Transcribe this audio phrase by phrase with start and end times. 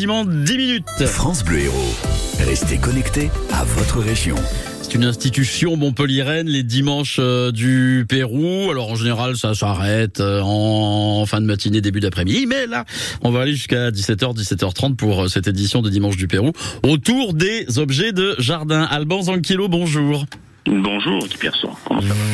[0.00, 1.06] Quasiment 10 minutes.
[1.06, 1.92] France Bleu Héros.
[2.38, 4.36] Restez connectés à votre région.
[4.80, 8.70] C'est une institution montpelliéraine les dimanches euh, du Pérou.
[8.70, 12.46] Alors en général, ça s'arrête euh, en fin de matinée, début d'après-midi.
[12.46, 12.84] Mais là,
[13.22, 16.52] on va aller jusqu'à 17h, 17h30 pour euh, cette édition de Dimanche du Pérou
[16.84, 18.82] autour des objets de jardin.
[18.82, 20.26] Alban Zanquilo, bonjour.
[20.70, 21.70] Bonjour, Guy Pierson.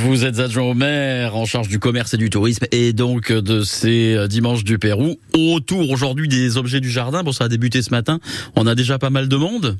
[0.05, 3.61] Vous êtes adjoint au maire en charge du commerce et du tourisme et donc de
[3.63, 5.17] ces euh, dimanches du Pérou.
[5.35, 8.19] Autour aujourd'hui des objets du jardin, bon ça a débuté ce matin,
[8.57, 9.77] on a déjà pas mal de monde.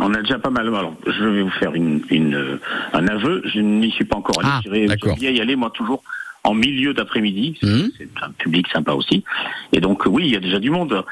[0.00, 0.66] On a déjà pas mal.
[0.66, 2.60] Alors, je vais vous faire une, une, euh,
[2.92, 3.40] un aveu.
[3.54, 4.48] Je n'y suis pas encore allé.
[4.52, 6.02] Ah, J'irai- bien y aller, moi, toujours
[6.46, 7.56] en milieu d'après-midi.
[7.60, 7.90] C'est- Mhm.
[7.98, 9.22] C'est un public sympa aussi.
[9.72, 11.04] Et donc, oui, il y a déjà du monde.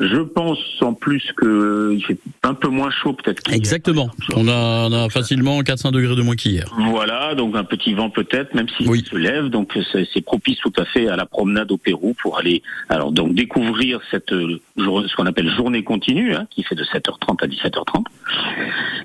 [0.00, 3.40] Je pense en plus que il fait un peu moins chaud peut-être.
[3.42, 4.10] qu'hier, Exactement.
[4.34, 6.64] On a, on a facilement 4-5 degrés de moins qu'hier.
[6.90, 9.04] Voilà, donc un petit vent peut-être, même s'il Oui.
[9.08, 12.62] se lève, donc c'est propice tout à fait à la promenade au Pérou pour aller,
[12.88, 17.46] alors donc découvrir cette ce qu'on appelle journée continue, hein, qui fait de 7h30 à
[17.46, 18.06] 17h30.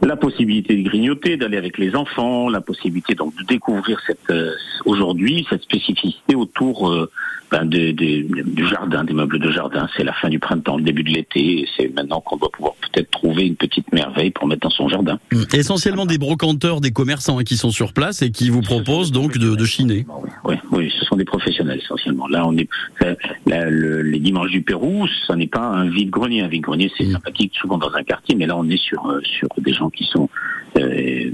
[0.01, 4.51] La possibilité de grignoter, d'aller avec les enfants, la possibilité donc de découvrir cette euh,
[4.85, 7.09] aujourd'hui cette spécificité autour euh,
[7.51, 9.87] ben, du jardin, des meubles de jardin.
[9.95, 12.73] C'est la fin du printemps, le début de l'été, et c'est maintenant qu'on doit pouvoir
[12.81, 15.17] peut-être trouver une petite merveille pour mettre dans son jardin.
[15.31, 15.43] Mm.
[15.53, 19.37] Essentiellement des brocanteurs, des commerçants hein, qui sont sur place et qui vous proposent donc
[19.37, 20.05] de, de chiner.
[20.23, 22.27] Oui, oui, oui, ce sont des professionnels essentiellement.
[22.27, 22.67] Là, on est
[23.01, 26.41] là, là, le- les dimanches du Pérou, ça n'est pas un vide-grenier.
[26.41, 27.11] Un vide-grenier, c'est Mm.
[27.13, 30.03] sympathique souvent dans un quartier, mais là, on est sur euh, sur des gens qui
[30.05, 30.29] sont
[30.77, 31.31] euh,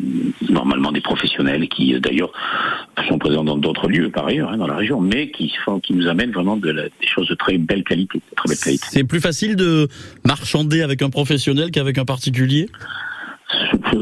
[0.49, 2.31] normalement des professionnels, qui euh, d'ailleurs
[3.07, 5.93] sont présents dans d'autres lieux par ailleurs, hein, dans la région, mais qui font, qui
[5.93, 8.85] nous amènent vraiment de la- des choses de très belle qualité, de très belle qualité.
[8.89, 9.87] C'est plus facile de
[10.25, 12.69] marchander avec un professionnel qu'avec un particulier?
[13.91, 13.97] Je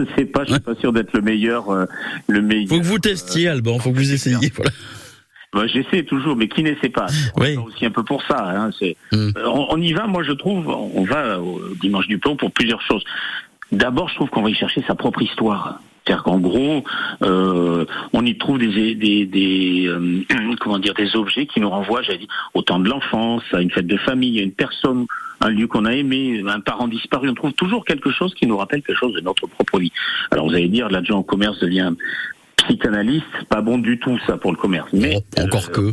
[0.00, 1.86] ne sais pas, je suis pas sûr d'être le meilleur, euh,
[2.28, 2.68] le meilleur.
[2.68, 4.52] Faut que vous testiez, Alban, faut que vous essayiez.
[4.54, 4.70] Voilà.
[5.52, 7.06] Bah, J'essaie toujours, mais qui n'essaie pas?
[7.36, 7.54] On Oui.
[7.54, 8.44] va aussi un peu pour ça.
[8.50, 8.70] Hein,
[9.12, 9.16] Mm.
[9.16, 12.50] Euh, on, on y va, moi je trouve, on va au dimanche du Pont pour
[12.50, 13.04] plusieurs choses.
[13.74, 15.80] D'abord, je trouve qu'on va y chercher sa propre histoire.
[16.04, 16.84] C'est-à-dire qu'en gros,
[17.22, 20.22] euh, on y trouve des, des, des euh,
[20.60, 23.70] comment dire, des objets qui nous renvoient, j'allais dire, au temps de l'enfance, à une
[23.70, 25.06] fête de famille, à une personne,
[25.40, 27.30] un lieu qu'on a aimé, un parent disparu.
[27.30, 29.92] On trouve toujours quelque chose qui nous rappelle quelque chose de notre propre vie.
[30.30, 31.92] Alors vous allez dire, l'adjoint au commerce devient
[32.56, 34.88] psychanalyste, pas bon du tout ça pour le commerce.
[34.92, 35.92] Mais encore euh,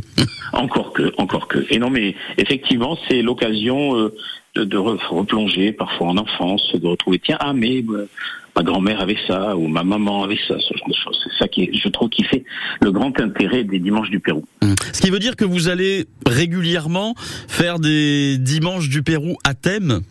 [0.52, 1.64] encore que, encore que.
[1.70, 4.14] Et non, mais effectivement, c'est l'occasion euh,
[4.54, 8.08] de, de re- replonger parfois en enfance, de retrouver tiens ah mais euh,
[8.54, 11.18] ma grand-mère avait ça ou ma maman avait ça, ce genre de choses.
[11.24, 12.44] C'est ça qui, je trouve, qui fait
[12.82, 14.44] le grand intérêt des dimanches du Pérou.
[14.62, 14.74] Mm.
[14.92, 17.14] Ce qui veut dire que vous allez régulièrement
[17.48, 20.02] faire des dimanches du Pérou à thème?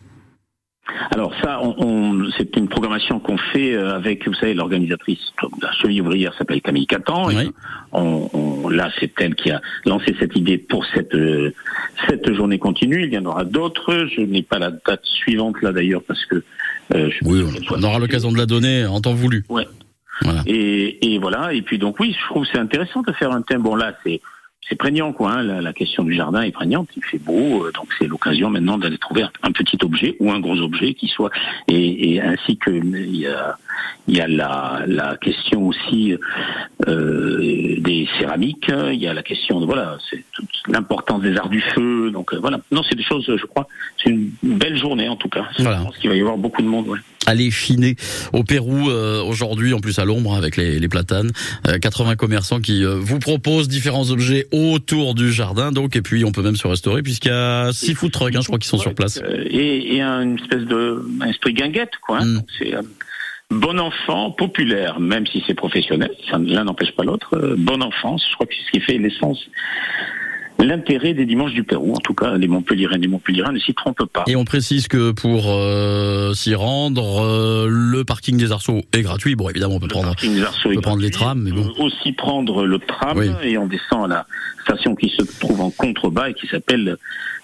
[1.12, 5.66] Alors ça, on, on- c'est une programmation qu'on fait euh, avec, vous savez, l'organisatrice de
[5.66, 7.30] la cheville ouvrière s'appelle Camille Catan.
[7.30, 7.52] Et Oui.
[7.92, 11.54] on, on- là, c'est elle qui a lancé cette idée pour cette euh,
[12.08, 13.04] cette journée continue.
[13.06, 14.08] Il y en aura d'autres.
[14.16, 16.44] Je n'ai pas la date suivante là d'ailleurs parce que
[16.96, 19.44] euh, je Oui, on aura l'occasion de la donner en temps voulu.
[19.50, 19.68] Ouais.
[20.24, 20.44] Voilà.
[20.46, 21.54] Et, et voilà.
[21.54, 23.62] Et puis donc oui, je trouve c'est intéressant de faire un thème.
[23.62, 24.22] Bon là, c'est
[24.70, 25.32] c'est prégnant quoi.
[25.34, 25.44] hein.
[25.44, 26.88] La, la question du jardin est prégnante.
[26.96, 30.32] Il fait beau, euh, donc c'est l'occasion maintenant d'aller trouver un, un petit objet ou
[30.32, 31.32] un gros objet qui soit
[31.68, 33.58] et, et ainsi que il y a
[34.08, 36.16] il y a la, la question aussi
[36.88, 38.72] euh, des céramiques.
[38.92, 42.10] Il y a la question de voilà, c'est toute l'importance des arts du feu.
[42.12, 42.60] Donc euh, voilà.
[42.72, 43.26] Non, c'est des choses.
[43.28, 43.68] Je crois.
[44.02, 45.46] C'est une belle journée en tout cas.
[45.60, 45.80] Voilà.
[45.80, 46.88] Je pense qu'il va y avoir beaucoup de monde.
[46.88, 47.00] Ouais.
[47.32, 47.96] Allez chiner
[48.34, 51.32] au Pérou euh, aujourd'hui, en plus à l'ombre avec les, les platanes.
[51.68, 55.72] Euh, 80 commerçants qui euh, vous proposent différents objets autour du jardin.
[55.72, 58.42] Donc et puis on peut même se restaurer puisqu'il y a six food trucks, hein,
[58.42, 59.22] je crois, qui sont sur place.
[59.24, 62.20] Euh, et, et un- une espèce de un esprit guinguette, quoi.
[62.20, 62.26] hein.
[62.26, 62.42] Mm.
[62.60, 62.82] C'est euh,
[63.50, 66.12] bon enfant, populaire, même si c'est professionnel.
[66.30, 67.30] ça- L'un n'empêche pas l'autre.
[67.38, 69.40] Euh, bon enfant, je crois que c'est ce qui fait l'essence,
[70.64, 71.94] l'intérêt des dimanches du Pérou.
[71.94, 74.24] En tout cas, les Montpelliérains et les Montpelliérains ne s'y trompent pas.
[74.28, 79.36] Et on précise que pour euh, s'y rendre, euh, le parking des Arceaux est gratuit.
[79.36, 80.16] Bon, évidemment, on peut Le prendre.
[80.24, 81.62] est peut prendre les trams, mais bon.
[81.62, 83.30] On peut aussi prendre le tram Oui.
[83.44, 84.26] et on descend à la
[84.64, 86.98] station qui se trouve en contrebas et qui s'appelle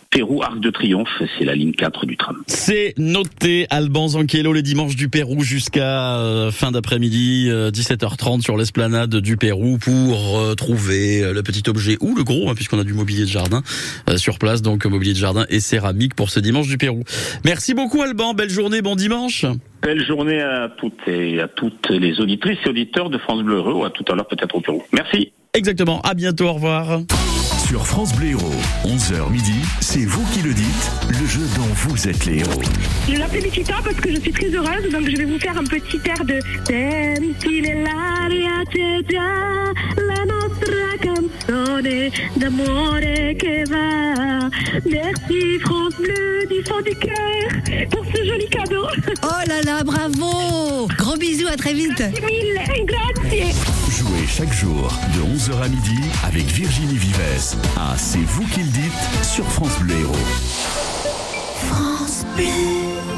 [0.09, 1.21] Pérou Arc de Triomphe.
[1.37, 2.37] C'est la ligne 4 du tram.
[2.47, 8.57] C'est noté, Alban Zanquelo, les dimanches du Pérou jusqu'à euh, fin d'après-midi, euh, 17h30 sur
[8.57, 12.79] l'esplanade du Pérou pour euh, trouver euh, le petit objet ou le gros, hein, puisqu'on
[12.79, 13.63] a du mobilier de jardin
[14.09, 17.03] euh, sur place, donc euh, mobilier de jardin et céramique pour ce dimanche du Pérou.
[17.45, 19.45] Merci beaucoup Alban, belle journée, bon dimanche.
[19.81, 23.73] Belle journée à toutes et à toutes les auditrices et auditeurs de France Bleu Heureux,
[23.73, 24.83] ou à tout à l'heure peut-être au Pérou.
[24.93, 25.31] Merci.
[25.53, 26.99] Exactement, à bientôt, au revoir.
[27.67, 28.53] Sur France Bleu Héros,
[28.85, 32.61] 11h midi, c'est vous qui le dites, le jeu dont vous êtes les héros.
[33.09, 35.65] Je l'appelle Nikita parce que je suis très heureuse, donc je vais vous faire un
[35.65, 37.17] petit air de la
[39.97, 44.49] un'altra canzone d'amore che va.
[44.85, 48.87] Merci France Bleu du fond du cœur pour ce joli cadeau.
[49.23, 53.53] Oh là là, bravo Gros bisous, à très vite Mille, grazie.
[53.89, 58.69] Jouez chaque jour de 11h à midi avec Virginie Vives à C'est vous qui le
[58.69, 60.07] dites sur France Bleu.
[61.55, 63.16] France Bleu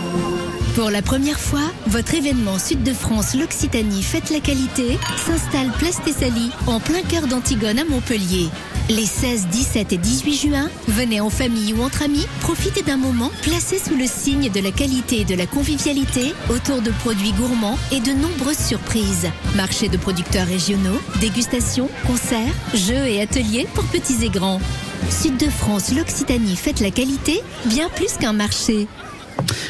[0.79, 6.01] Pour la première fois, votre événement Sud de France l'Occitanie Fête la qualité s'installe Place
[6.05, 8.47] Thessalie en plein cœur d'Antigone à Montpellier.
[8.87, 13.29] Les 16, 17 et 18 juin, venez en famille ou entre amis, profitez d'un moment
[13.41, 17.77] placé sous le signe de la qualité et de la convivialité autour de produits gourmands
[17.91, 19.27] et de nombreuses surprises.
[19.57, 24.61] Marché de producteurs régionaux, dégustations, concerts, jeux et ateliers pour petits et grands.
[25.09, 28.87] Sud de France, l'Occitanie fête la qualité, bien plus qu'un marché.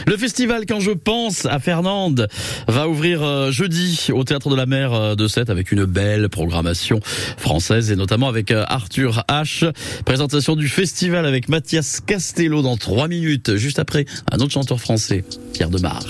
[0.06, 2.28] Le festival Quand je pense à Fernande
[2.68, 6.30] va ouvrir euh, jeudi au Théâtre de la Mer euh, de Sète avec une belle
[6.30, 7.00] programmation
[7.38, 9.72] française et notamment avec euh, Arthur H.
[10.06, 15.24] Présentation du festival avec Mathias Castello dans trois minutes, juste après un autre chanteur français,
[15.54, 16.04] Pierre Demar.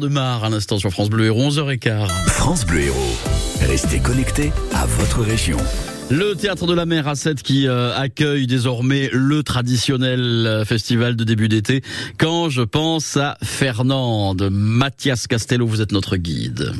[0.00, 2.08] De Demar à l'instant sur France Bleu Héros 11h15.
[2.26, 3.16] France Bleu Héros.
[3.60, 5.58] Restez connectés à votre région.
[6.10, 11.16] Le théâtre de la mer à 7 qui euh, accueille désormais le traditionnel euh, festival
[11.16, 11.82] de début d'été.
[12.18, 16.72] Quand je pense à Fernande, Mathias Castello, vous êtes notre guide.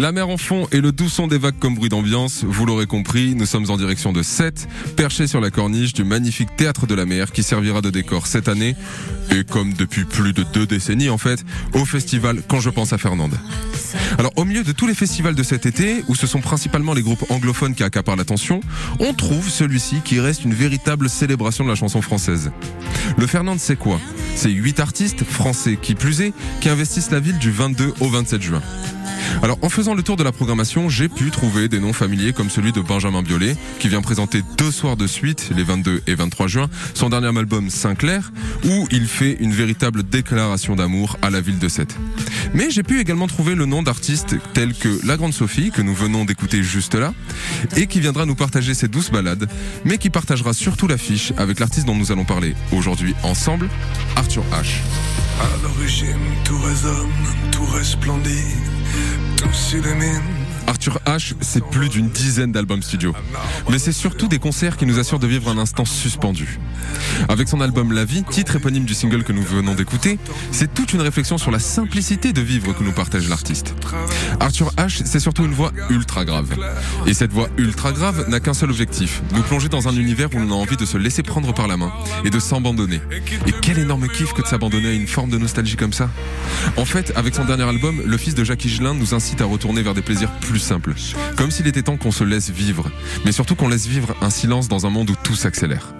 [0.00, 2.86] La mer en fond et le doux son des vagues comme bruit d'ambiance, vous l'aurez
[2.86, 4.66] compris, nous sommes en direction de Sète,
[4.96, 8.48] perché sur la corniche du magnifique théâtre de la mer qui servira de décor cette
[8.48, 8.76] année,
[9.30, 12.98] et comme depuis plus de deux décennies en fait, au festival Quand je pense à
[12.98, 13.34] Fernande.
[14.16, 17.02] Alors au milieu de tous les festivals de cet été, où ce sont principalement les
[17.02, 18.62] groupes anglophones qui accaparent l'attention,
[19.00, 22.52] on trouve celui-ci qui reste une véritable célébration de la chanson française.
[23.18, 24.00] Le Fernande c'est quoi?
[24.34, 28.40] C'est huit artistes, français qui plus est, qui investissent la ville du 22 au 27
[28.40, 28.62] juin.
[29.42, 32.50] Alors, en faisant le tour de la programmation, j'ai pu trouver des noms familiers comme
[32.50, 36.46] celui de Benjamin Biolay, qui vient présenter deux soirs de suite, les 22 et 23
[36.46, 38.30] juin, son dernier album Sinclair,
[38.64, 41.96] où il fait une véritable déclaration d'amour à la ville de Sète.
[42.54, 45.94] Mais j'ai pu également trouver le nom d'artistes tels que La Grande Sophie, que nous
[45.94, 47.12] venons d'écouter juste là,
[47.76, 49.48] et qui viendra nous partager ses douces balades,
[49.84, 53.68] mais qui partagera surtout l'affiche avec l'artiste dont nous allons parler aujourd'hui ensemble,
[54.16, 54.80] Arthur H.
[55.40, 56.06] À l'origine,
[56.44, 57.08] tout résonne,
[57.50, 58.56] tout resplendit,
[59.36, 60.39] tout s'illumine.
[60.70, 63.12] Arthur H, c'est plus d'une dizaine d'albums studio.
[63.68, 66.60] Mais c'est surtout des concerts qui nous assurent de vivre un instant suspendu.
[67.28, 70.20] Avec son album La vie, titre éponyme du single que nous venons d'écouter,
[70.52, 73.74] c'est toute une réflexion sur la simplicité de vivre que nous partage l'artiste.
[74.38, 76.48] Arthur H, c'est surtout une voix ultra grave.
[77.04, 80.38] Et cette voix ultra grave n'a qu'un seul objectif, nous plonger dans un univers où
[80.38, 81.92] on a envie de se laisser prendre par la main
[82.24, 83.00] et de s'abandonner.
[83.48, 86.08] Et quel énorme kiff que de s'abandonner à une forme de nostalgie comme ça.
[86.76, 89.82] En fait, avec son dernier album, le fils de Jacques Higelin nous incite à retourner
[89.82, 90.94] vers des plaisirs plus simples.
[91.36, 92.90] Comme s'il était temps qu'on se laisse vivre,
[93.24, 95.94] mais surtout qu'on laisse vivre un silence dans un monde où tout s'accélère.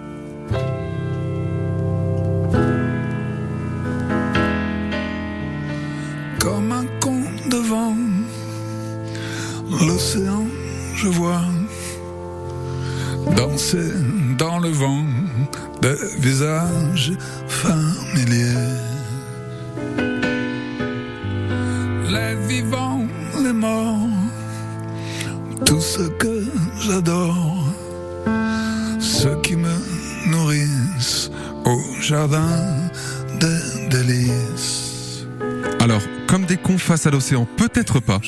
[37.01, 38.19] Face à l'océan, peut-être pas.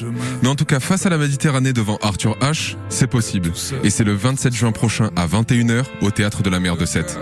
[0.41, 3.51] Mais en tout cas, face à la Méditerranée devant Arthur H, c'est possible.
[3.83, 7.19] Et c'est le 27 juin prochain à 21h au Théâtre de la Mer de Sète.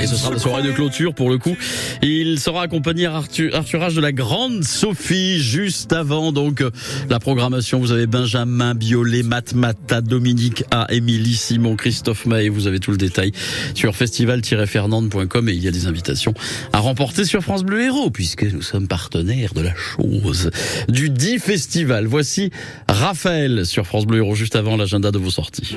[0.00, 1.56] Et ce sera la soirée de clôture pour le coup.
[2.02, 6.64] Il sera accompagné à Arthur, H de la grande Sophie juste avant donc
[7.10, 7.78] la programmation.
[7.78, 12.48] Vous avez Benjamin Biolay, Matt Mata, Dominique A, Émilie Simon, Christophe Maé.
[12.48, 13.32] Vous avez tout le détail
[13.74, 16.32] sur festival-fernande.com et il y a des invitations
[16.72, 20.50] à remporter sur France Bleu Héros puisque nous sommes partenaires de la chose
[20.88, 22.06] du 10 festival.
[22.06, 22.50] Voici
[22.88, 25.76] Raphaël sur France Bleu Héros juste avant l'agenda de vos sorties.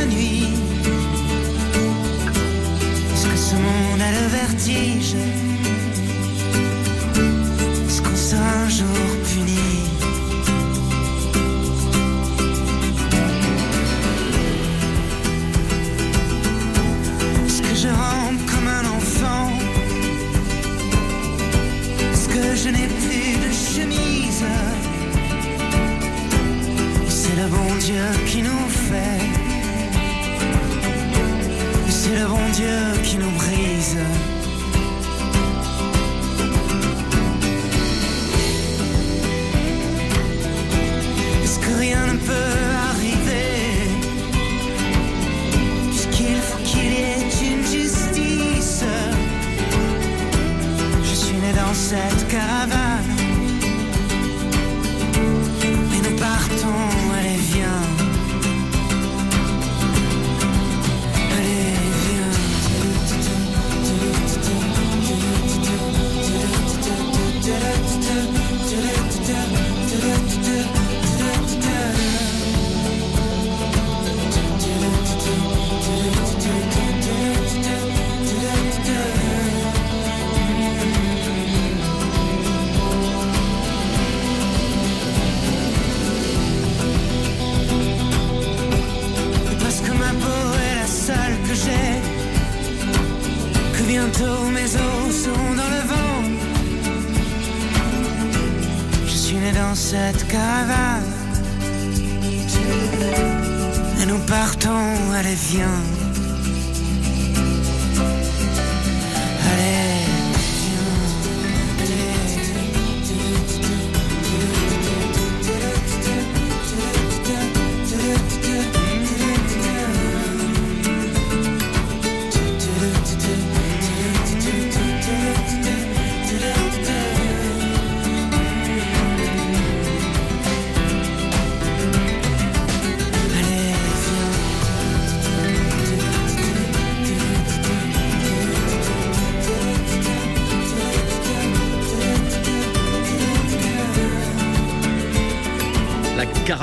[4.11, 5.15] le vertige.
[7.87, 9.69] Est-ce qu'on sera un jour puni?
[17.45, 19.49] Est-ce que je rentre comme un enfant?
[22.11, 24.45] Est-ce que je n'ai plus de chemise?
[27.07, 28.70] C'est le bon Dieu qui nous
[32.11, 33.97] C'est le bon Dieu qui nous brise.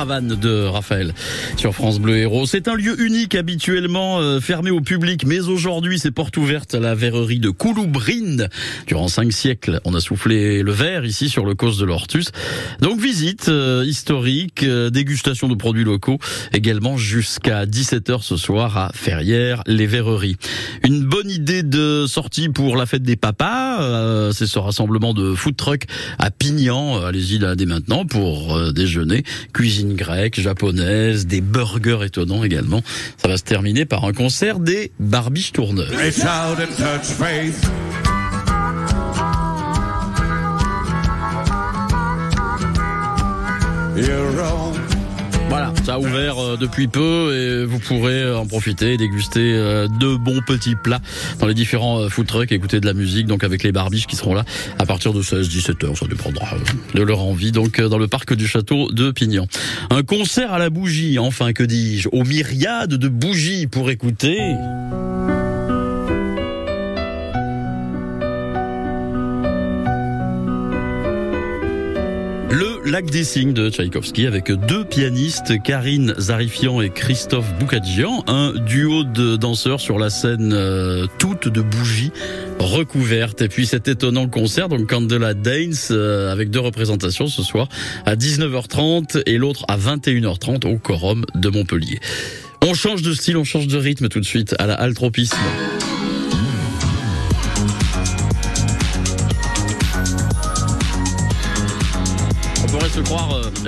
[0.08, 1.12] De Raphaël
[1.58, 2.46] sur France Bleu Héros.
[2.46, 6.80] C'est un lieu unique habituellement euh, fermé au public, mais aujourd'hui c'est porte ouverte à
[6.80, 8.48] la verrerie de Couloubrine.
[8.86, 12.30] Durant cinq siècles, on a soufflé le verre ici sur le cause de l'Ortus.
[12.80, 16.18] Donc visite euh, historique, euh, dégustation de produits locaux,
[16.54, 20.36] également jusqu'à 17h ce soir à Ferrières, les verreries.
[20.84, 25.56] Une bonne idée de sortie pour la fête des papas, c'est ce rassemblement de food
[25.56, 25.82] truck
[26.18, 27.04] à Pignan.
[27.04, 29.22] Allez-y là dès maintenant pour déjeuner.
[29.52, 32.80] Cuisine grecque, japonaise, des burgers étonnants également.
[33.18, 35.92] Ça va se terminer par un concert des Barbiches Tourneurs.
[45.48, 49.88] Voilà, ça a ouvert euh, depuis peu et vous pourrez euh, en profiter déguster euh,
[49.88, 51.00] de bons petits plats
[51.38, 54.34] dans les différents food trucks, écouter de la musique donc avec les barbiches qui seront
[54.34, 54.44] là
[54.78, 56.48] à partir de 16-17 heures, ça dépendra
[56.94, 59.46] de leur envie donc dans le parc du château de Pignan.
[59.90, 64.38] Un concert à la bougie, enfin que dis-je, aux myriades de bougies pour écouter.
[72.98, 79.04] Lac des Cygnes de Tchaïkovski avec deux pianistes, Karine Zarifian et Christophe Boukadjian, un duo
[79.04, 82.10] de danseurs sur la scène euh, toute de bougies
[82.58, 83.40] recouvertes.
[83.40, 87.68] Et puis cet étonnant concert, donc Candela Dance, euh, avec deux représentations ce soir
[88.04, 92.00] à 19h30 et l'autre à 21h30 au Corum de Montpellier.
[92.66, 95.38] On change de style, on change de rythme tout de suite à la altropisme.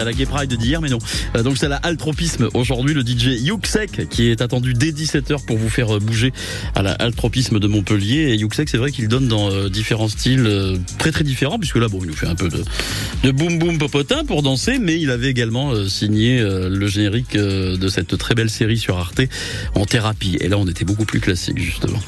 [0.01, 0.99] À la Gay Pride d'hier, mais non.
[1.37, 5.59] Euh, donc c'est la altropisme aujourd'hui, le DJ Yuxek qui est attendu dès 17h pour
[5.59, 6.33] vous faire euh, bouger
[6.75, 8.33] à la altropisme de Montpellier.
[8.33, 10.49] Et Yuxek, c'est vrai qu'il donne dans euh, différents styles
[10.99, 12.63] très très différents, puisque là, bon, il nous fait un peu de,
[13.25, 18.17] de boom boom popotin pour danser, mais il avait également signé le générique de cette
[18.19, 19.21] très belle série sur Arte
[19.75, 20.37] en thérapie.
[20.41, 21.99] Et là, on était beaucoup plus classique, justement.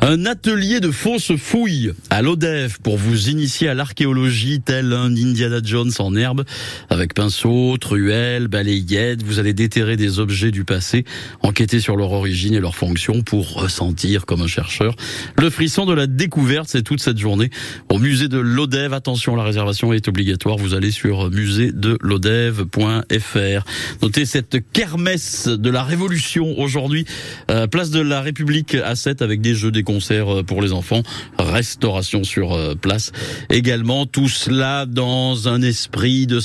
[0.00, 5.60] Un atelier de fausses fouilles à l'ODEV pour vous initier à l'archéologie, tel un Indiana
[5.62, 6.44] Jones en herbe,
[6.90, 9.22] avec pinceau, truelle, balayette.
[9.22, 11.06] Vous allez déterrer des objets du passé,
[11.40, 14.94] enquêter sur leur origine et leur fonction pour ressentir comme un chercheur.
[15.38, 17.48] Le frisson de la découverte, c'est toute cette journée
[17.88, 18.92] au musée de l'ODEV.
[18.92, 20.58] Attention, la réservation est obligatoire.
[20.58, 23.64] Vous allez sur muséedelodev.fr.
[24.02, 27.06] Notez cette kermesse de la Révolution aujourd'hui,
[27.50, 30.72] euh, place de la République à 7 avec des jeux, des concerts euh, pour les
[30.72, 31.02] enfants,
[31.38, 33.10] restauration sur euh, place.
[33.48, 36.42] Également, tout cela dans un esprit de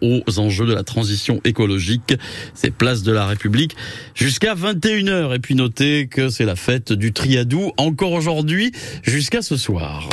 [0.00, 2.14] aux enjeux de la transition écologique.
[2.54, 3.76] C'est place de la République
[4.14, 5.34] jusqu'à 21h.
[5.34, 10.08] Et puis notez que c'est la fête du Triadou encore aujourd'hui jusqu'à ce soir.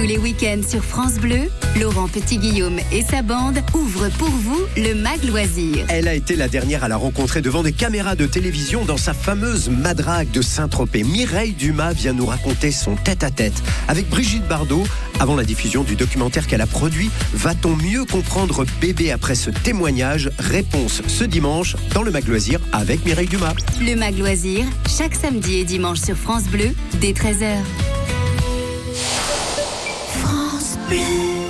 [0.00, 4.94] Tous les week-ends sur France Bleu, Laurent Petit-Guillaume et sa bande ouvrent pour vous le
[4.94, 5.84] Mag Loisir.
[5.90, 9.12] Elle a été la dernière à la rencontrer devant des caméras de télévision dans sa
[9.12, 11.02] fameuse madrague de Saint-Tropez.
[11.02, 14.84] Mireille Dumas vient nous raconter son tête-à-tête avec Brigitte Bardot
[15.18, 17.10] avant la diffusion du documentaire qu'elle a produit.
[17.34, 20.30] Va-t-on mieux comprendre bébé après ce témoignage?
[20.38, 23.52] Réponse ce dimanche dans le Mag Loisir avec Mireille Dumas.
[23.82, 26.70] Le Mag Loisir, chaque samedi et dimanche sur France Bleu,
[27.02, 27.58] dès 13h.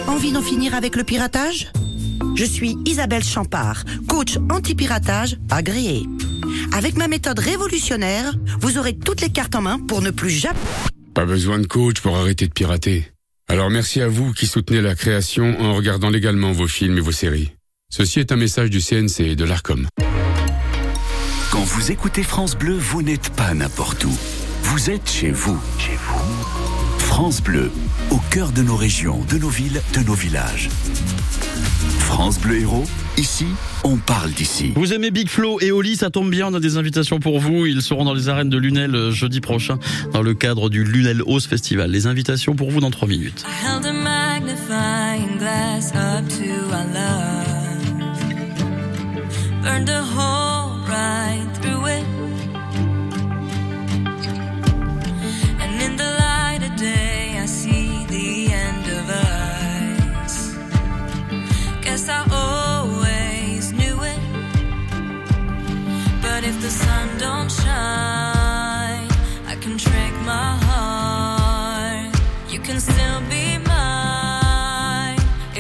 [0.07, 1.73] Envie d'en finir avec le piratage?
[2.37, 6.03] Je suis Isabelle Champard, coach anti-piratage agréée.
[6.73, 10.59] Avec ma méthode révolutionnaire, vous aurez toutes les cartes en main pour ne plus jamais...
[11.15, 13.11] Pas besoin de coach pour arrêter de pirater.
[13.49, 17.13] Alors merci à vous qui soutenez la création en regardant légalement vos films et vos
[17.13, 17.53] séries.
[17.91, 19.89] Ceci est un message du CNC et de l'ARCOM.
[21.51, 24.17] Quand vous écoutez France Bleu, vous n'êtes pas n'importe où.
[24.63, 25.59] Vous êtes chez vous.
[25.79, 26.40] Chez vous.
[27.11, 27.73] France Bleu,
[28.11, 30.69] au cœur de nos régions, de nos villes, de nos villages.
[31.99, 32.85] France Bleu Héros,
[33.19, 33.47] ici,
[33.83, 34.73] on parle d'ici.
[34.77, 37.67] Vous aimez Big Flo et Oli, ça tombe bien, on a des invitations pour vous.
[37.67, 39.79] Ils seront dans les arènes de Lunel euh, jeudi prochain
[40.13, 41.91] dans le cadre du Lunel House Festival.
[41.91, 43.45] Les invitations pour vous dans 3 minutes.
[49.63, 50.50] I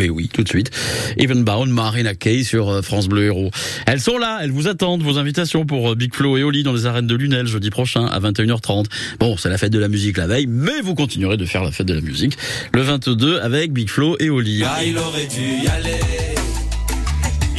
[0.00, 0.70] Mais oui, tout de suite.
[1.18, 3.50] Evenbound, Marina Kay sur euh, France Bleu Héros.
[3.86, 6.72] Elles sont là, elles vous attendent, vos invitations pour euh, Big Flo et Oli dans
[6.72, 8.86] les arènes de Lunel jeudi prochain à 21h30.
[9.18, 11.70] Bon, c'est la fête de la musique la veille, mais vous continuerez de faire la
[11.70, 12.38] fête de la musique
[12.72, 14.62] le 22 avec Big Flo et Oli.
[14.64, 16.00] Ah, il aurait dû y aller.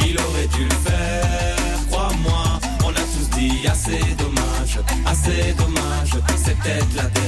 [0.00, 1.86] Il aurait dû le faire.
[1.92, 6.24] Crois-moi, on a tous dit assez dommage, assez dommage.
[6.44, 7.21] C'est peut-être la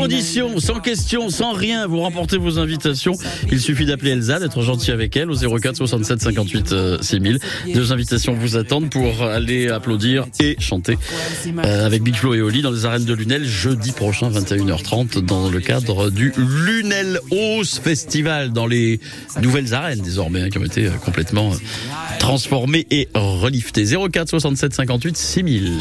[0.00, 3.12] condition, sans question, sans rien, vous remportez vos invitations.
[3.50, 7.38] Il suffit d'appeler Elsa, d'être gentil avec elle au 04 67 58 euh, 6000.
[7.74, 10.96] Deux invitations vous attendent pour aller applaudir et chanter
[11.64, 15.50] euh, avec Big Flo et Oli dans les arènes de Lunel jeudi prochain 21h30 dans
[15.50, 19.00] le cadre du Lunel Hausse Festival dans les
[19.42, 21.56] nouvelles arènes désormais hein, qui ont été euh, complètement euh,
[22.18, 23.84] transformées et reliftées.
[23.84, 25.72] 04 67 58 6000.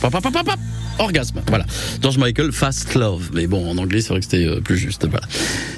[0.00, 0.14] Pop,
[0.98, 1.42] orgasme.
[1.48, 1.66] Voilà.
[2.02, 3.30] George Michael, Fast Love.
[3.34, 5.06] Mais bon, en anglais, c'est vrai que c'était euh, plus juste.
[5.06, 5.26] Voilà.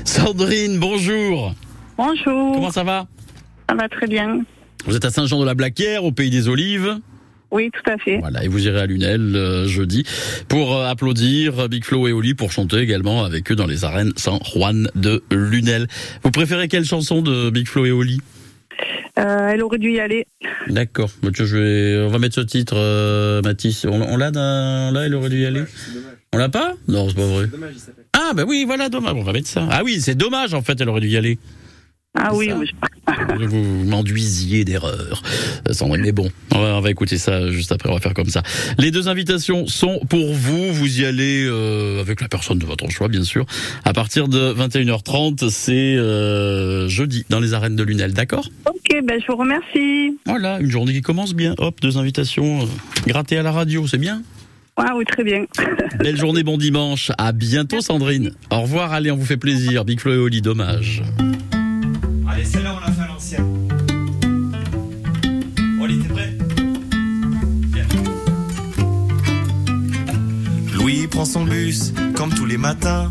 [0.05, 1.55] Sandrine, bonjour.
[1.97, 2.55] Bonjour.
[2.55, 3.07] Comment ça va?
[3.69, 4.43] Ça va très bien.
[4.87, 6.99] Vous êtes à Saint-Jean-de-la-Blaquière, au pays des Olives?
[7.51, 8.19] Oui, tout à fait.
[8.19, 10.05] Voilà, et vous irez à Lunel euh, jeudi
[10.49, 14.13] pour euh, applaudir Big Flo et Oli pour chanter également avec eux dans les arènes
[14.17, 15.89] San Juan de Lunel.
[16.23, 18.21] Vous préférez quelle chanson de Big Flo et Oli?
[19.19, 20.27] Euh, elle aurait dû y aller.
[20.69, 21.11] D'accord.
[21.23, 23.85] Bon, tiens, je vais, on va mettre ce titre, euh, Mathis.
[23.85, 25.63] On, on l'a dans- là, il aurait dû y aller.
[26.33, 26.75] On l'a pas?
[26.87, 27.47] Non, c'est pas vrai.
[28.13, 29.15] Ah bah oui, voilà, dommage.
[29.17, 29.67] On va mettre ça.
[29.71, 31.39] Ah oui, c'est dommage en fait, elle aurait dû y aller.
[32.17, 32.71] Ah oui, oui.
[33.39, 35.23] Vous m'enduisiez d'erreur,
[35.69, 36.03] euh, Sandrine.
[36.03, 37.91] Mais bon, on va, on va écouter ça juste après.
[37.91, 38.43] On va faire comme ça.
[38.79, 40.73] Les deux invitations sont pour vous.
[40.73, 43.45] Vous y allez euh, avec la personne de votre choix, bien sûr.
[43.85, 48.13] À partir de 21h30, c'est euh, jeudi dans les arènes de Lunel.
[48.15, 48.49] D'accord?
[48.67, 50.19] Ok, ben je vous remercie.
[50.27, 51.55] Voilà, une journée qui commence bien.
[51.59, 52.67] Hop, deux invitations euh,
[53.07, 54.23] grattées à la radio, c'est bien?
[54.77, 55.45] Ah oui, très bien.
[55.99, 57.11] Belle journée, bon dimanche.
[57.19, 58.33] À bientôt, Sandrine.
[58.51, 58.93] Au revoir.
[58.93, 59.85] Allez, on vous fait plaisir.
[59.85, 61.03] Big Flo et Oli, dommage.
[62.39, 63.69] Allez, celle-là, on l'a fait à l'ancienne.
[65.83, 66.33] Oli, t'es prêt?
[70.73, 73.11] Louis prend son bus, comme tous les matins.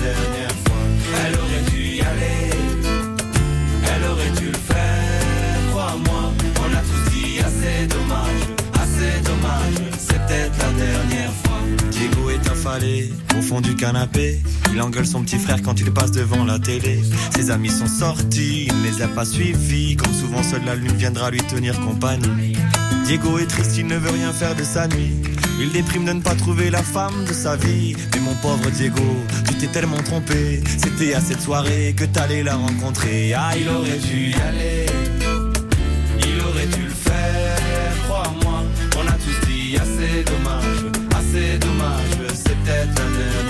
[0.00, 0.82] dernière fois.
[1.26, 2.50] Elle aurait dû y aller,
[3.94, 6.32] elle aurait dû le faire, crois-moi.
[6.60, 8.42] On a tous dit assez dommage,
[8.74, 11.60] assez dommage, c'est peut-être la dernière fois.
[11.90, 14.40] Diego est affalé au fond du canapé.
[14.72, 17.02] Il engueule son petit frère quand il passe devant la télé.
[17.34, 19.96] Ses amis sont sortis, il ne les a pas suivis.
[19.96, 22.56] Comme souvent, seule la lune viendra lui tenir compagnie.
[23.04, 25.10] Diego est triste, il ne veut rien faire de sa nuit.
[25.60, 27.94] Il déprime de ne pas trouver la femme de sa vie.
[28.14, 29.02] Mais mon pauvre Diego,
[29.46, 30.62] tu t'es tellement trompé.
[30.78, 33.34] C'était à cette soirée que t'allais la rencontrer.
[33.34, 34.86] Ah, il aurait dû y aller.
[36.18, 37.58] Il aurait dû le faire,
[38.04, 38.62] crois-moi.
[38.96, 40.80] On a tous dit assez dommage,
[41.14, 42.32] assez dommage.
[42.34, 43.49] C'est peut-être la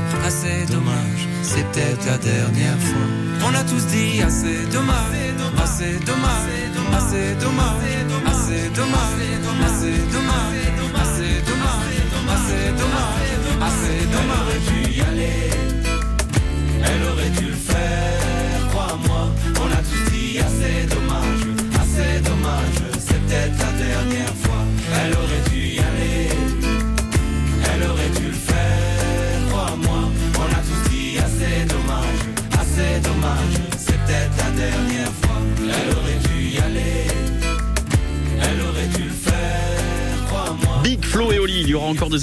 [0.25, 1.27] assez dommage.
[1.43, 3.07] C'est peut-être la dernière fois.
[3.47, 6.47] On a tous dit assez dommage, assez dommage,
[6.93, 7.83] assez dommage,
[8.31, 9.80] assez dommage, assez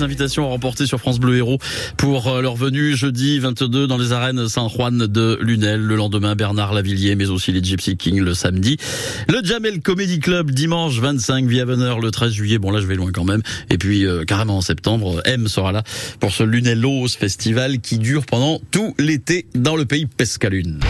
[0.03, 1.59] invitations à remporter sur France Bleu Héros
[1.97, 5.81] pour euh, leur venue jeudi 22 dans les arènes Saint-Juan de Lunel.
[5.81, 8.77] Le lendemain, Bernard Lavillier, mais aussi les Gypsy Kings le samedi.
[9.29, 12.59] Le Jamel Comedy Club dimanche 25 via Bonheur le 13 juillet.
[12.59, 13.43] Bon là, je vais loin quand même.
[13.71, 15.83] Et puis euh, carrément en septembre, M sera là
[16.21, 20.81] pour ce Lunellos Festival qui dure pendant tout l'été dans le pays Pescalune.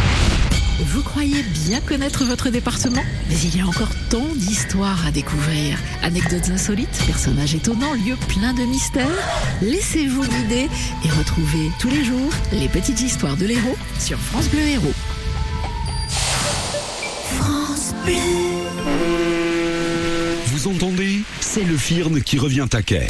[0.81, 3.03] Vous croyez bien connaître votre département?
[3.29, 5.77] Mais il y a encore tant d'histoires à découvrir.
[6.03, 9.09] Anecdotes insolites, personnages étonnants, lieux pleins de mystères.
[9.61, 10.69] Laissez-vous guider
[11.05, 14.95] et retrouvez tous les jours les petites histoires de l'héros sur France Bleu Héros.
[17.41, 18.15] France Bleu.
[20.47, 21.23] Vous entendez?
[21.41, 23.09] C'est le FIRN qui revient à quai.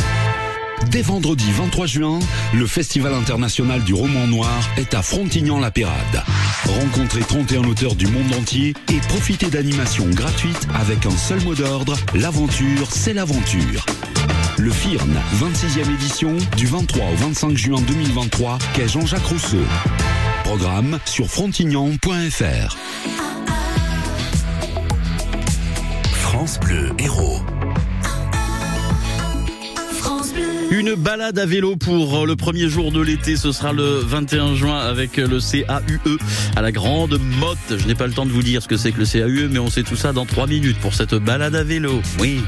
[0.86, 2.18] Dès vendredi 23 juin,
[2.54, 6.22] le Festival international du roman noir est à Frontignan-la-Pérade.
[6.66, 11.94] Rencontrez 31 auteurs du monde entier et profitez d'animations gratuites avec un seul mot d'ordre,
[12.14, 13.84] l'aventure, c'est l'aventure.
[14.56, 19.62] Le FIRN, 26e édition, du 23 au 25 juin 2023, quai Jean-Jacques Rousseau.
[20.44, 22.76] Programme sur frontignan.fr.
[26.12, 27.42] France Bleu Héros.
[30.78, 34.78] Une balade à vélo pour le premier jour de l'été, ce sera le 21 juin
[34.78, 36.18] avec le CAUE
[36.54, 37.58] à la Grande Motte.
[37.76, 39.58] Je n'ai pas le temps de vous dire ce que c'est que le CAUE, mais
[39.58, 42.00] on sait tout ça dans 3 minutes pour cette balade à vélo.
[42.20, 42.42] Oui.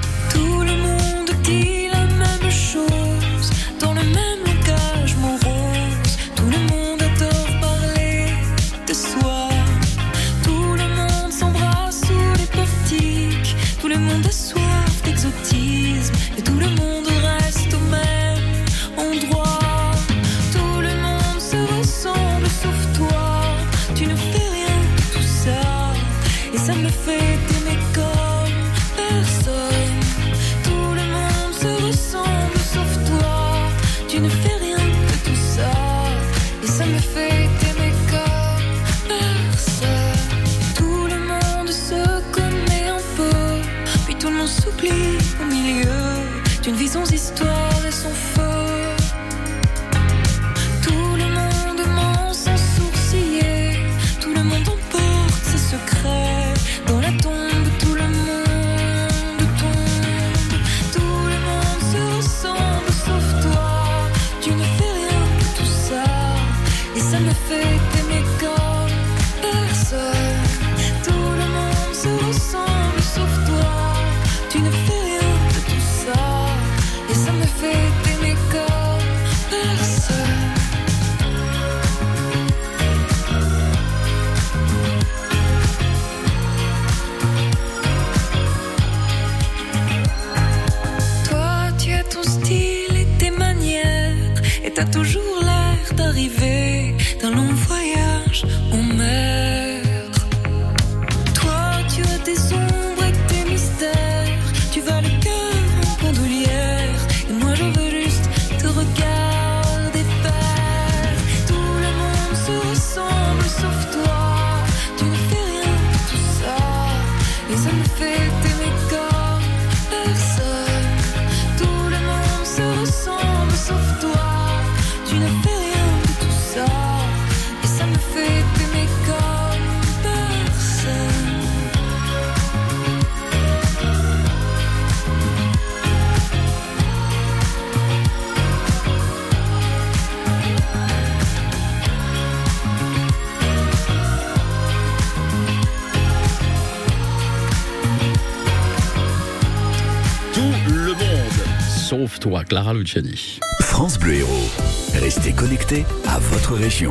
[152.11, 153.38] Sauf toi, Clara Luciani.
[153.61, 154.50] France Bleu Héros.
[154.94, 156.90] Restez connectés à votre région.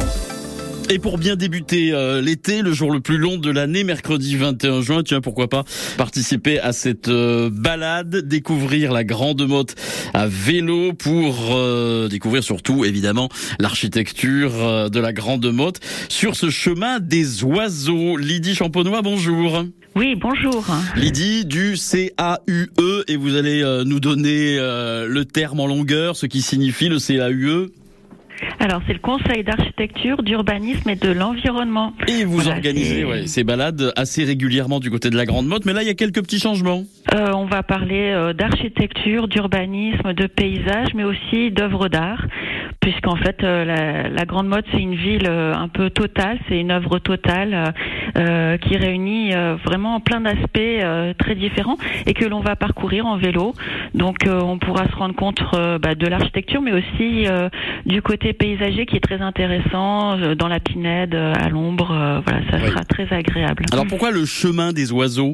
[0.90, 4.82] Et pour bien débuter euh, l'été, le jour le plus long de l'année, mercredi 21
[4.82, 5.64] juin, tiens, pourquoi pas
[5.98, 9.76] participer à cette euh, balade, découvrir la Grande Motte
[10.14, 16.50] à vélo pour euh, découvrir surtout, évidemment, l'architecture euh, de la Grande Motte sur ce
[16.50, 18.18] chemin des oiseaux.
[18.18, 19.64] Lydie Champenois, bonjour.
[19.96, 20.66] Oui, bonjour.
[20.96, 26.26] Lydie du CAUE et vous allez euh, nous donner euh, le terme en longueur, ce
[26.26, 27.72] qui signifie le CAUE.
[28.60, 31.94] Alors, c'est le Conseil d'architecture, d'urbanisme et de l'environnement.
[32.08, 35.66] Et vous Voilà, organisez ouais, ces balades assez régulièrement du côté de la Grande Motte,
[35.66, 36.84] mais là il y a quelques petits changements.
[37.14, 42.26] Euh, on va parler euh, d'architecture, d'urbanisme, de paysage, mais aussi d'œuvres d'art,
[42.80, 46.60] puisqu'en fait, euh, la, la Grande Motte, c'est une ville euh, un peu totale, c'est
[46.60, 47.74] une œuvre totale
[48.62, 49.32] qui réunit
[49.66, 53.54] vraiment plein d'aspects euh, très différents et que l'on va parcourir en vélo.
[53.94, 57.50] Donc, euh, on pourra se rendre compte euh, bah, de l'architecture, mais aussi euh,
[57.86, 61.92] du côté paysager qui est très intéressant, euh, dans la pinède, euh, à l'ombre.
[61.92, 62.70] euh, voilà, ça Oui.
[62.70, 63.66] sera très agréable.
[63.72, 65.34] Alors pourquoi le chemin des oiseaux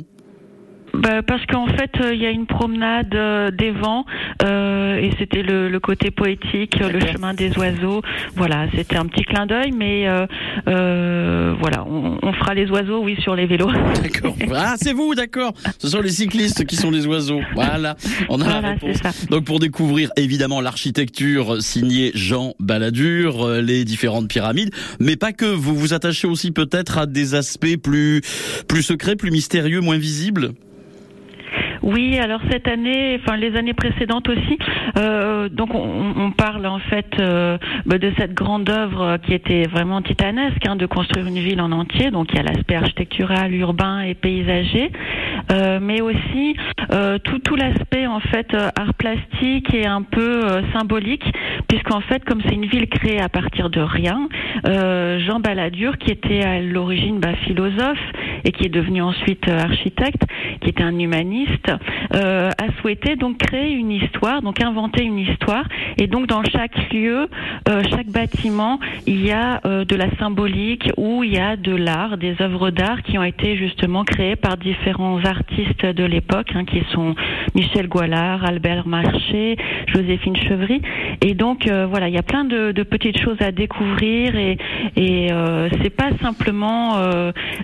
[1.02, 4.06] Bah, parce qu'en fait, euh, il y a une promenade euh, des vents
[4.43, 8.02] euh, et c'était le, le côté poétique, le chemin des oiseaux.
[8.36, 10.26] Voilà, c'était un petit clin d'œil, mais euh,
[10.68, 13.72] euh, voilà, on, on fera les oiseaux, oui, sur les vélos.
[14.02, 14.36] D'accord.
[14.54, 15.54] Ah, c'est vous, d'accord.
[15.80, 17.41] Ce sont les cyclistes qui sont les oiseaux.
[17.54, 17.96] Voilà,
[18.30, 18.98] on a la Voilà, réponse.
[19.04, 19.28] c'est ça.
[19.30, 25.46] Donc pour découvrir évidemment l'architecture signée Jean Balladur, les différentes pyramides, mais pas que.
[25.46, 28.22] Vous vous attachez aussi peut-être à des aspects plus
[28.68, 30.52] plus secrets, plus mystérieux, moins visibles?
[31.86, 34.58] Oui, alors cette année, enfin les années précédentes aussi,
[34.98, 39.68] euh, donc on, on parle en fait euh, bah, de cette grande œuvre qui était
[39.68, 42.10] vraiment titanesque, hein, de construire une ville en entier.
[42.10, 44.92] Donc il y a l'aspect architectural, urbain et paysager,
[45.52, 46.56] euh, mais aussi
[46.92, 51.26] euh, tout tout l'aspect en fait euh, art plastique et un peu euh, symbolique,
[51.68, 54.28] puisqu'en fait comme c'est une ville créée à partir de rien,
[54.66, 58.00] Jean Balladur qui était à l'origine bah, philosophe
[58.44, 60.24] et qui est devenu ensuite architecte,
[60.62, 61.72] qui était un humaniste,
[62.14, 65.66] euh, a souhaité donc créer une histoire, donc inventer une histoire.
[65.98, 67.28] Et donc dans chaque lieu,
[67.70, 71.76] euh, chaque bâtiment, il y a euh, de la symbolique ou il y a de
[71.76, 76.66] l'art, des œuvres d'art qui ont été justement créées par différents artistes de l'époque, hein,
[76.66, 77.16] qui sont
[77.54, 79.58] Michel Goualard, Albert Marché,
[79.88, 80.82] Joséphine Chevry.
[81.22, 84.58] Et donc voilà, il y a plein de, de petites choses à découvrir et,
[84.96, 85.30] et
[85.82, 86.98] c'est pas simplement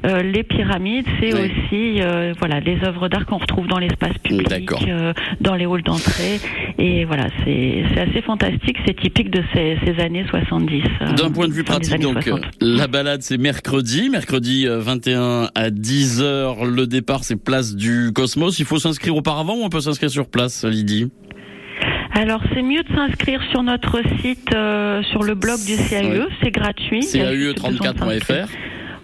[0.04, 2.02] les pyramides, c'est aussi
[2.40, 6.40] voilà les œuvres d'art qu'on retrouve dans l'espace public, euh, dans les halls d'entrée.
[6.78, 10.84] Et voilà, c'est assez fantastique, c'est typique de ces, ces années 70.
[11.02, 12.40] euh, D'un point de vue pratique, donc, 60.
[12.40, 14.10] euh, la balade, c'est mercredi.
[14.10, 16.66] Mercredi euh, 21 à 10h.
[16.66, 18.60] Le départ, c'est place du Cosmos.
[18.60, 21.10] Il faut s'inscrire auparavant ou on peut s'inscrire sur place, Lydie?
[22.14, 26.52] Alors c'est mieux de s'inscrire sur notre site, euh, sur le blog du CAE, c'est
[26.52, 27.06] gratuit.
[27.14, 28.46] Il y a juste besoin de s'inscrire.
[28.46, 28.50] CAE34.fr.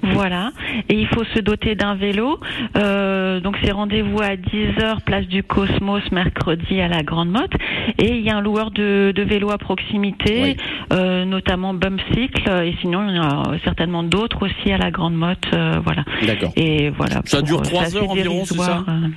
[0.03, 0.51] Voilà,
[0.89, 2.39] et il faut se doter d'un vélo.
[2.77, 7.53] Euh, donc c'est rendez-vous à 10h, place du Cosmos, mercredi à la Grande Motte.
[7.99, 10.55] Et il y a un loueur de, de vélos à proximité,
[10.93, 13.23] euh, notamment Bumcycle, et sinon il y en
[13.53, 15.45] a certainement d'autres aussi à la Grande Motte.
[15.53, 16.03] euh, voilà.
[16.25, 16.51] D'accord.
[16.55, 17.21] Et voilà.
[17.25, 19.07] Ça pour- dure c'est trois assez heures environ, c'est ça euh.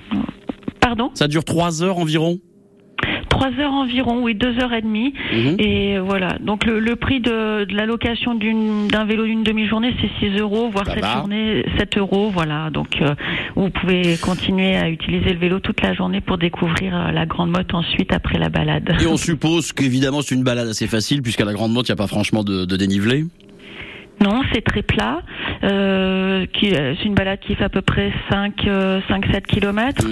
[0.80, 1.10] Pardon?
[1.14, 2.38] Ça dure 3 heures environ?
[3.30, 5.14] Trois heures environ, oui, deux heures et demie.
[5.32, 5.56] Mhm.
[5.58, 6.36] Et voilà.
[6.40, 10.68] Donc le, le prix de, de la location d'un vélo d'une demi-journée, c'est 6 euros,
[10.70, 12.30] voire cette journée 7 euros.
[12.30, 12.68] Voilà.
[12.70, 13.14] Donc euh,
[13.56, 17.50] vous pouvez continuer à utiliser le vélo toute la journée pour découvrir euh, la grande
[17.50, 18.94] motte ensuite après la balade.
[19.00, 21.94] Et on suppose qu'évidemment, c'est une balade assez facile, puisqu'à la Grande Motte, il n'y
[21.94, 23.24] a pas franchement de, de dénivelé.
[24.22, 25.22] Non, c'est très plat.
[25.62, 28.54] Euh, qui- euh, c'est une balade qui fait à peu près 5,
[29.08, 30.04] 5-7 kilomètres.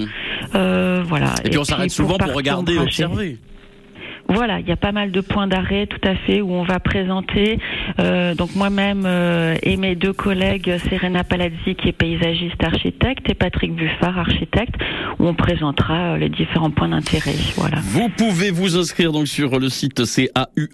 [0.55, 1.33] Euh, voilà.
[1.43, 3.37] Et, puis on s'arrête souvent pour regarder observer.
[4.29, 6.79] Voilà, il y a pas mal de points d'arrêt, tout à fait, où on va
[6.79, 7.59] présenter.
[7.99, 13.33] euh, donc moi-même euh, et mes deux collègues, Serena Palazzi, qui est paysagiste architecte, et
[13.33, 14.75] Patrick Buffard, architecte,
[15.17, 17.33] où on présentera euh, les différents points d'intérêt.
[17.55, 17.77] Voilà.
[17.81, 20.27] Vous pouvez vous inscrire donc sur le site E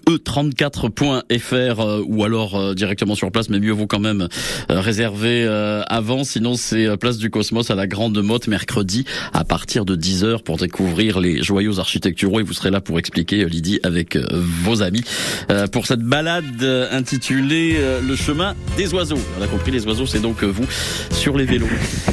[0.06, 4.28] caue34.fr euh, ou alors directement sur place, mais mieux vaut quand même
[4.68, 5.46] réserver
[5.88, 6.24] avant.
[6.24, 10.56] Sinon, c'est place du Cosmos à la Grande Motte mercredi à partir de 10h pour
[10.58, 15.02] découvrir les joyaux architecturaux et vous serez là pour expliquer, Lydie, avec euh, vos amis
[15.50, 17.76] euh, pour cette balade euh, intitulée
[18.06, 19.18] Le chemin des oiseaux.
[19.38, 20.66] On a compris, les oiseaux, c'est donc vous
[21.10, 21.68] sur les vélos.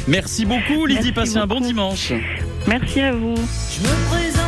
[0.08, 1.12] Merci beaucoup, Lydie.
[1.12, 2.12] Passez un bon dimanche.
[2.66, 3.34] Merci à vous.
[3.36, 4.43] Je me présente,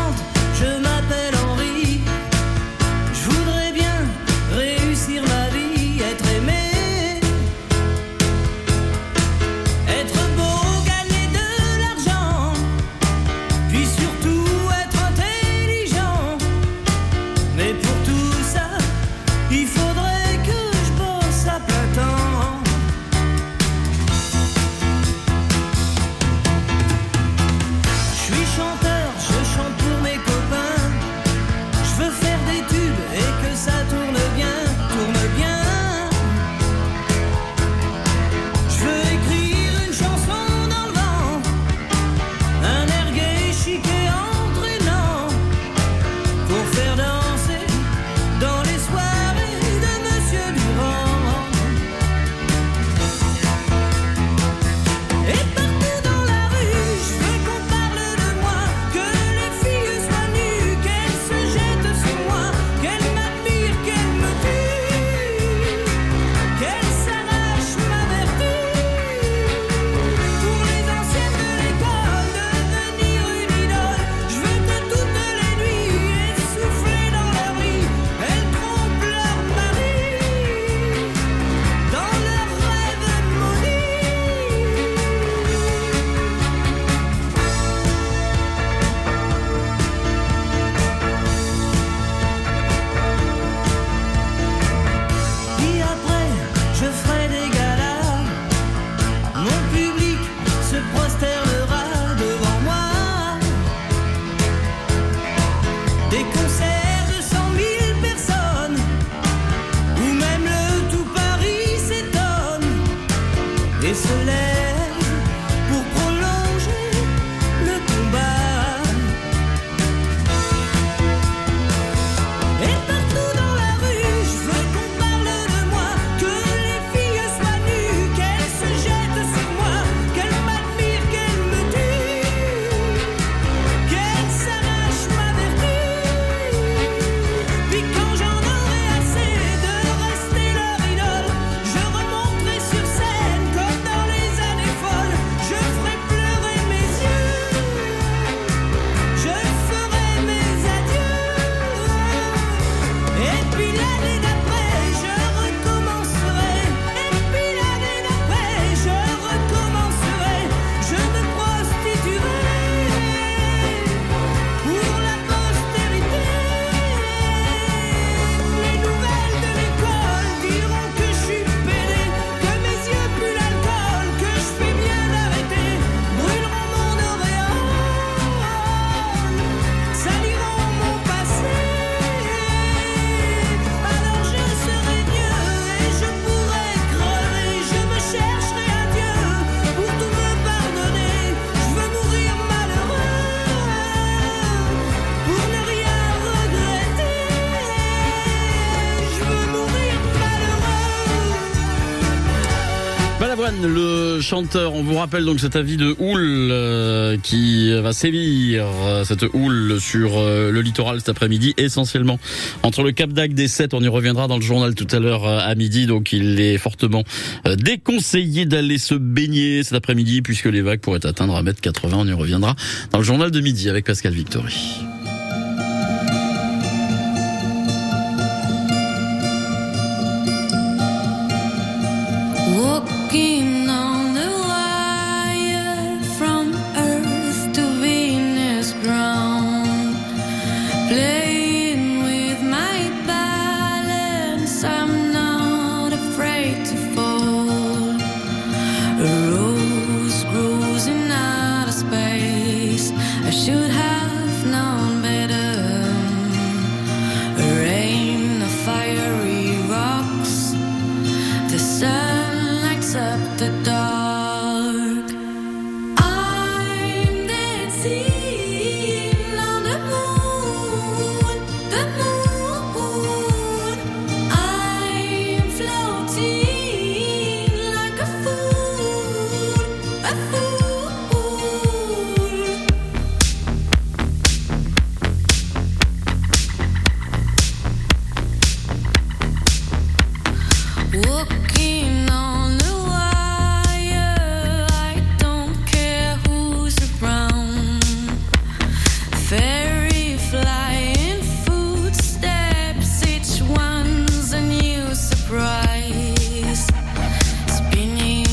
[204.27, 204.75] chanteur.
[204.75, 209.81] On vous rappelle donc cet avis de houle euh, qui va sévir, euh, cette houle
[209.81, 212.19] sur euh, le littoral cet après-midi, essentiellement
[212.65, 213.73] entre le Cap d'Agde et 7.
[213.73, 215.87] On y reviendra dans le journal tout à l'heure euh, à midi.
[215.87, 217.05] Donc il est fortement
[217.47, 221.95] euh, déconseillé d'aller se baigner cet après-midi puisque les vagues pourraient atteindre 1m80.
[221.95, 222.57] On y reviendra
[222.91, 224.57] dans le journal de midi avec Pascal Victory.